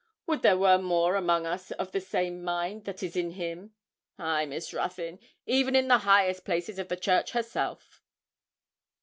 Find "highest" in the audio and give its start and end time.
5.99-6.43